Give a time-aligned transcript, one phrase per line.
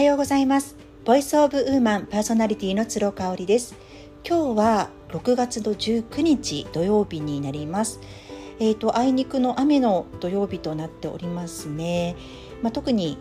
[0.00, 0.76] はようございます。
[1.04, 3.74] ボイスオブウーマンパーソナリティの鶴香織です。
[4.26, 8.00] 今日は6月の19日土曜日になります。
[8.60, 12.16] えっ、ー、とあいにくの雨の土曜日となっておりますね。
[12.62, 13.18] まあ、特に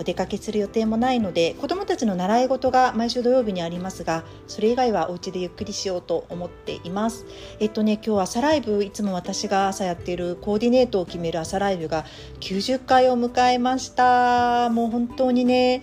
[0.00, 7.26] お出かけする予定もないので子どもたちの習い事が毎週土曜日にありますがそれ以外はお家でゆっくりしようと思っています。
[7.60, 12.06] えっとね今日朝ライブいつも私が朝やっているコーディネートを決める朝ライブが
[12.40, 14.70] 90回を迎えました。
[14.70, 15.82] もう本当にね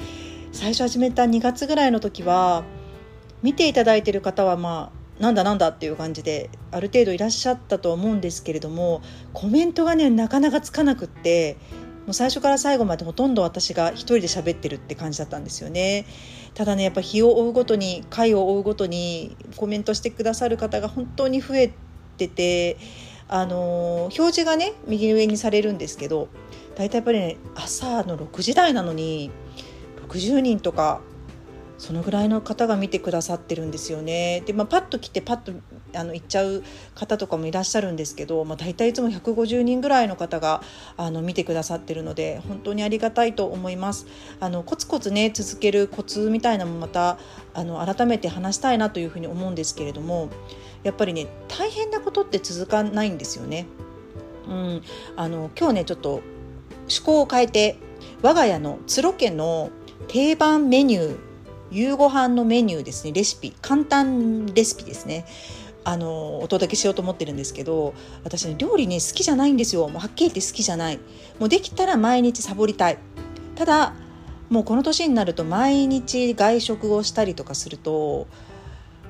[0.52, 2.63] 最初始めた2月ぐらいの時は
[3.44, 9.02] 見ていただいてる方はまあなんだなんだっていう感じである程度いらっしゃったと思うんですけれども
[9.34, 11.57] コメントがねなかなかつかなくって
[12.05, 16.05] もう最初から最後までほとんど私が一人で喋ってるって感じだったんですよね。
[16.55, 21.73] ただねやっぱ日を追うごとに回を追うごとにコメントしてくださる方が本当に増え
[22.18, 22.77] てて
[23.27, 26.29] あの表示がね右上にされるんですけど
[26.76, 29.29] 大体やっぱりね朝の6時台なのに
[30.10, 31.02] 60人とか
[31.79, 34.43] そのぐらいの方が見てくださってるんですよね。
[34.46, 35.54] で、まあ、パッと来てパッと
[35.96, 36.62] あの行っちゃう
[36.93, 40.62] 方とかもいらっしゃるんですけど、まあ、大体いつも150人ぐらいの方が
[40.98, 44.07] あの見てくださってるので本当にありがたいと思います。
[44.41, 47.18] あのコツコツね続けるコツみたいなのもまた
[47.54, 50.27] あの改めて話したいなというふうに思うんですけれども
[50.84, 53.68] やっぱりね大変なことって続かないんですよね。
[54.49, 54.82] うん、
[55.16, 56.21] あの今日ねちょっと
[56.79, 57.77] 趣向を変えて
[58.21, 59.70] 我が家の鶴家の
[60.07, 61.17] 定番メニュー
[61.71, 63.53] 夕ご飯のメニューですねレシピ。
[63.61, 65.25] 簡単レシピですね。
[65.83, 69.88] あのお届けしようと思ってるんですけど私ね料理ね好きじゃないんですよ。
[69.88, 71.00] もうはっきり言って好きじゃない。
[71.39, 72.97] もうできたら毎日サボりたい。
[73.55, 73.94] ただ
[74.50, 78.27] もうこの年になると毎日外食をしたりとかすると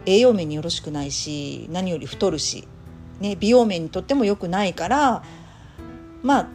[0.05, 2.67] 栄養面によろしくないし何より太るし、
[3.19, 5.23] ね、美容面にとっても良くないから
[6.23, 6.47] まあ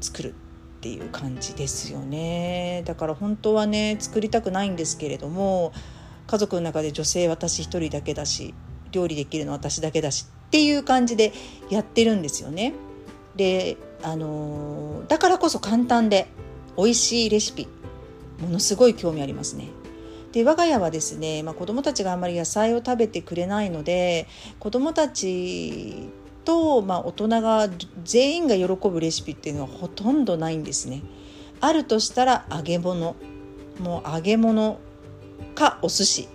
[0.00, 0.34] 作る。
[0.82, 5.72] っていう感じですよねだから本当はね作りたくないんですけれども
[6.26, 8.52] 家族の中で女性私一人だけだし
[8.90, 11.32] 料理できるの私だけだしっていう感じで
[11.70, 12.74] やってるんですよね。
[13.36, 16.26] であのだからこそ簡単で
[16.76, 17.68] 美味しいレシピ
[18.40, 19.68] ものすごい興味ありますね。
[20.32, 24.26] で我が家はですね、まあ、子どもたちがあんまり野菜を食べてくれないので
[24.58, 26.08] 子どもたち
[26.44, 27.68] と、まあ、大人が
[28.04, 31.02] 全員が喜ぶレシピっていうのはほとんどないんですね。
[31.60, 33.14] あるとしたら揚げ物
[33.78, 34.78] もう揚げ物
[35.54, 36.28] かお寿司、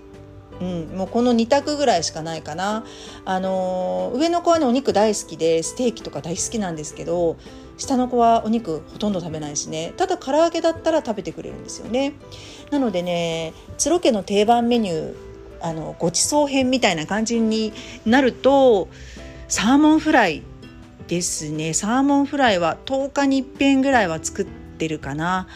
[0.61, 2.85] うん、もうこの2択ぐらいしかないかな。
[3.25, 7.37] あのー、上の子はねお肉大好きでステーキとか大好きなんですけど
[7.77, 12.13] 下の子はお肉ほとんど食べないしねただ唐揚げだったら食べてくれるんですよね。
[12.71, 15.15] なのでね鶴家の定番メニュー
[15.61, 17.73] あのごちそう編みたいな感じに
[18.05, 18.89] なると
[19.49, 20.43] サーモンフライ
[21.07, 21.73] ですね。
[21.73, 25.47] サーモンフライは10日に1遍ぐらいは作ってるかな。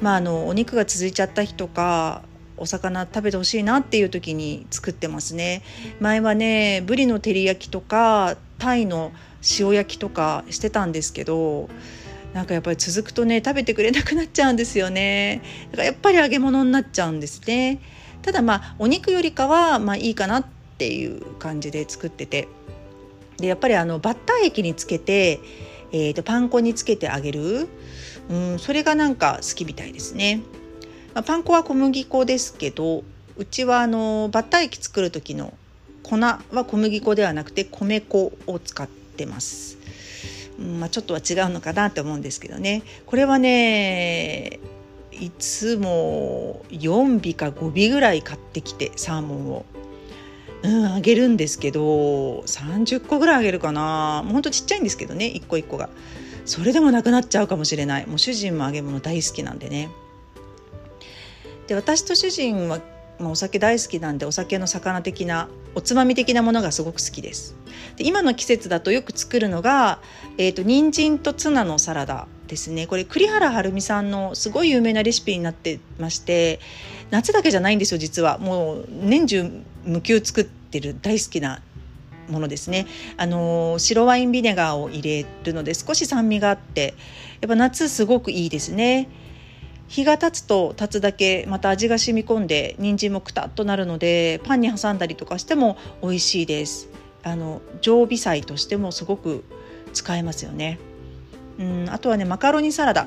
[0.00, 2.22] まあ、あのお肉が続いちゃった日とか
[2.56, 5.62] お魚食べてほしいなっていう時に作ってますね。
[5.98, 9.10] 前はねぶりの照り焼きとかタイの
[9.58, 11.68] 塩焼きとかしてたんですけど
[12.34, 15.42] なんかやっぱり続くとね食べてくれなくなっちゃうんですよね。
[15.72, 17.80] だからやっぱり揚げ物になっちゃうんですね。
[18.22, 20.44] ただまあお肉よりかはまあいいかなっ
[20.78, 22.46] ていう感じで作ってて。
[23.38, 25.40] でやっぱりあのバッター液につけて、
[25.92, 27.68] えーと、パン粉につけてあげる、
[28.28, 30.42] うん、それがなんか好きみたいですね。
[31.14, 33.04] まあ、パン粉は小麦粉ですけど
[33.36, 35.52] うちはあのバッター液作る時の
[36.02, 39.78] 粉は小麦粉ではなくて米粉を使ってます。
[40.58, 44.60] うんまあ、ちょっとは違うのかなと思うんですけどねこれはね
[45.10, 49.64] いつも4尾か5尾ぐらい買ってきてサーモンを
[50.64, 54.22] うん、あげるんですけど30個ぐらいあげるかな。
[54.24, 55.90] もうほんとちっちゃいんですけどね一個一個が。
[56.46, 58.06] それでもなくなっちゃうかもしれない。
[58.06, 59.90] もう主人も揚げ物大好きなんでね。
[61.66, 62.80] で私と主人は、
[63.18, 67.56] まあ、お酒大好きなんでお酒の魚的なおつまみ的なものがすごく好きです。
[67.96, 70.00] で今の季節だとよく作るのが、
[70.38, 72.86] えーと、人参とツナのサラダですね。
[72.86, 76.60] これ栗原はるみさんのすごい有名なレシピになってまして
[77.10, 78.38] 夏だけじゃないんですよ実は。
[78.38, 79.50] もう年中
[79.84, 81.62] 無休作ってる大好きな
[82.28, 82.86] ものですね。
[83.16, 86.94] あの白ワインビネガーを入れるので少し酸味があって
[87.40, 89.08] やっぱ夏すごくいいですね。
[89.88, 96.88] 日が経つと経つだけまた味が染み込んで人参もくたっとなるのでパンに挟んだりとかしても美味しいです。
[97.22, 99.44] あの常備菜としてもすごく
[99.92, 100.78] 使えますよね。
[101.58, 103.06] うんあとはねマカロニサラダ。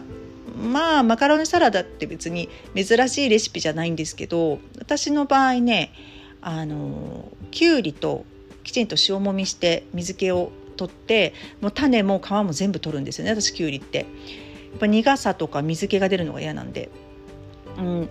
[0.57, 5.93] まあマカロニサラダって別に珍しいレシピじゃないんですけど私の場合ね
[6.41, 8.25] あのきゅうりと
[8.63, 14.05] きちんと塩もみして水気を取ってもう種も皮も全部取るんですよね私きゅうりって。
[14.71, 16.89] やっぱ苦さとか水気が出るのが嫌なんで。
[17.77, 18.09] うん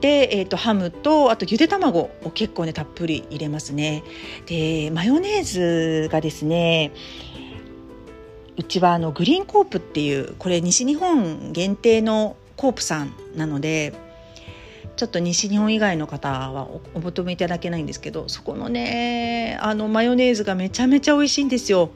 [0.00, 4.02] で、えーと、ハムとあとゆで卵を結構ねたっぷり入れますね
[4.46, 6.90] でマヨネーズがですね
[8.56, 13.94] うちはあのグリーンコープっていうこれ西日本限定のコープさんなので
[14.96, 21.90] ちょっと西日本以外の方はお求めいただけないんですけどそこのねあのマヨネーズがめちゃめちゃ美味しいんですよ。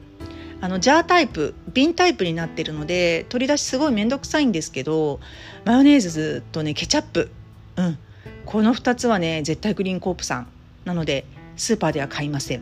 [0.61, 5.19] あのジャータイプ瓶タイプになってるので取り出しすごい面倒くさいんですけど
[5.65, 7.31] マヨネーズとねケチャップ。
[7.77, 7.97] うん、
[8.45, 10.47] この2つはね絶対グリーンコープさん
[10.85, 11.25] なので
[11.57, 12.61] スーパーでは買いません。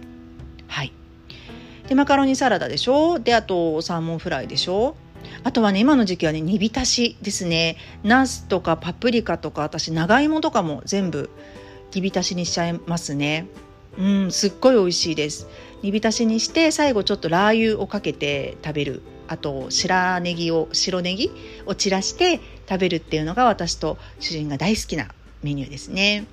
[0.67, 0.93] はい。
[1.87, 3.19] でマカロニサラダでしょ？
[3.19, 4.95] であとサーモンフライでしょ？
[5.43, 7.75] あとはね今の時期はね煮浸しですね。
[8.03, 11.29] ナスとかパプリカとか私長芋とかも全部
[11.93, 13.47] 煮浸しにしちゃいますね。
[13.97, 15.47] うんすっごい美味しいです。
[15.81, 19.01] 煮浸しにして最後ちょっとラー油をかけて食べる。
[19.27, 21.31] あと白ネギを白ネギ
[21.67, 25.09] を散らして食べるっていうのが私と主人が大好きな
[25.43, 26.25] メニューですね。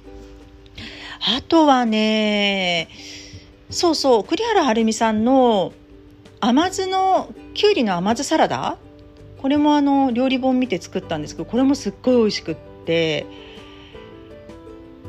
[1.21, 2.89] あとはね
[3.69, 5.73] そうそう栗原はるみさんの
[6.41, 8.79] 甘酢のきゅうりの甘酢サラダ？
[9.43, 12.57] これもあの料理本見て作ったんですけどこれもすっごい美味しくっ
[12.87, 13.27] て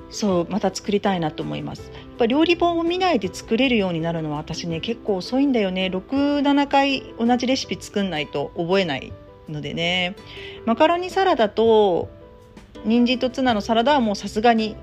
[0.10, 1.90] そうまた作りたいなと思います。
[2.18, 5.88] ぱ料理本を見ないで作れるようになるのは私ね結構遅いんだよね。
[5.88, 9.14] 67回同じレシピ作んないと覚えない
[9.50, 10.16] のでね。
[10.66, 12.10] マカロニサラダと
[12.86, 14.76] 人参とツナのサラダはもうさすがに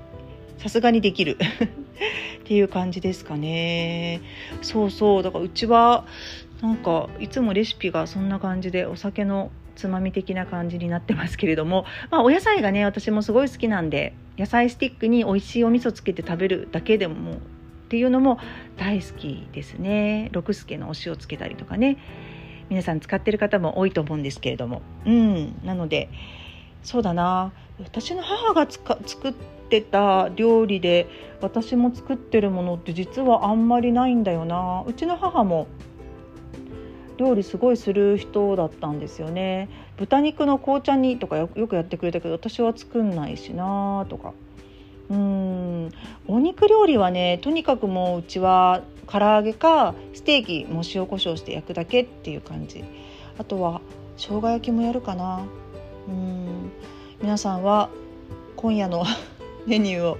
[0.57, 1.37] さすがにできる。
[2.45, 4.21] っていう感じですかね。
[4.61, 5.23] そうそう。
[5.23, 6.05] だからうちは
[6.61, 18.39] なんかいつもレシピがそんな感じでお酒のつまみ的な感じになってますけれども、まあ、お野菜がね私もすごい好きなんで野菜スティックに美味しいお味噌つけて食べるだけでもっていうのも
[18.77, 20.29] 大好きですね。
[20.31, 21.97] 六助のお塩つけたりとかね。
[22.69, 24.81] 皆さん使ってる方も多いと思うんですけれども。
[25.05, 25.61] うん。
[25.63, 26.09] なので
[26.83, 27.53] そうだな。
[27.79, 29.33] 私の母がつか作っ
[29.69, 31.07] てた料理で
[31.41, 34.83] 私も作ってるものって実はあんまりないんだよな。
[34.87, 35.67] うちの母も
[37.17, 39.69] 料理すごいする人だったんですよね。
[39.97, 44.33] 豚肉の紅茶煮とかよくやってくれたけど私は作んないしなとか。
[45.09, 45.91] うん。
[46.27, 52.83] お肉料理はねとにかくもううちは唐揚げかステーキも塩コショウして焼くだけっていう感じ。
[53.37, 53.81] あとは
[54.17, 55.45] 生姜焼きもやるかな。
[56.07, 56.71] うん。
[57.21, 57.89] 皆さんは
[58.55, 59.05] 今夜の
[59.65, 60.17] メニューを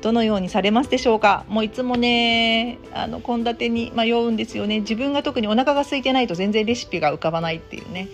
[0.00, 1.44] どのようにされますでしょうか？
[1.48, 4.80] もういつもねあの献立に迷うんですよね。
[4.80, 8.08] 自分が特にお腹が空いてないと全然レシピが浮かばないっていうね。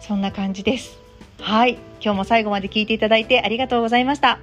[0.00, 0.98] そんな感じです。
[1.40, 1.78] はい。
[2.00, 4.38] 今日も最後まで聞いていただいてありがとうございました。